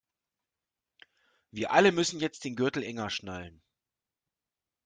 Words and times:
Wir 1.51 1.69
alle 1.73 1.91
müssen 1.91 2.19
jetzt 2.19 2.43
den 2.43 2.55
Gürtel 2.55 2.81
enger 2.81 3.11
schnallen. 3.11 3.61